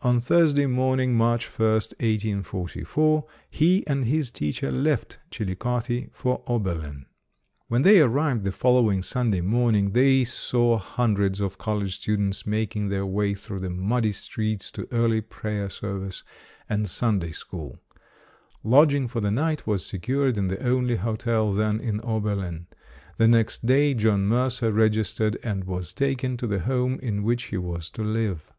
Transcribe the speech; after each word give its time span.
On 0.00 0.18
Thursday 0.18 0.64
morning, 0.64 1.12
March 1.14 1.44
1, 1.46 1.68
1844, 1.70 3.26
he 3.50 3.86
and 3.86 4.06
his 4.06 4.30
teacher 4.30 4.72
left 4.72 5.18
Chillicothe 5.30 6.08
for 6.10 6.42
Oberlin. 6.46 7.04
When 7.68 7.82
they 7.82 8.00
arrived 8.00 8.44
the 8.44 8.50
following 8.52 9.02
Sunday 9.02 9.42
morning, 9.42 9.90
they 9.92 10.24
saw 10.24 10.78
hundreds 10.78 11.38
of 11.42 11.58
college 11.58 11.96
students 11.96 12.46
making 12.46 12.88
their 12.88 13.00
JOHN 13.02 13.12
MERCER 13.14 13.24
LANGSTON 13.26 13.58
[275 13.58 13.58
way 13.58 13.58
through 13.58 13.68
the 13.68 13.88
muddy 13.88 14.12
streets 14.12 14.72
to 14.72 14.88
early 14.90 15.20
prayer 15.20 15.68
service 15.68 16.22
and 16.70 16.88
Sunday 16.88 17.32
School. 17.32 17.78
Lodging 18.64 19.06
for 19.06 19.20
the 19.20 19.30
'night 19.30 19.66
was 19.66 19.84
secured 19.84 20.38
in 20.38 20.46
the 20.46 20.66
only 20.66 20.96
hotel 20.96 21.52
then 21.52 21.78
in 21.78 22.00
Ober 22.02 22.36
lin. 22.36 22.68
The 23.18 23.28
next 23.28 23.66
day 23.66 23.92
John 23.92 24.22
Mercer 24.26 24.72
registered 24.72 25.36
and 25.44 25.64
was 25.64 25.92
taken 25.92 26.38
to 26.38 26.46
the 26.46 26.60
home 26.60 26.98
in 27.02 27.22
which 27.22 27.48
he 27.52 27.58
was 27.58 27.90
to 27.90 28.02
live. 28.02 28.50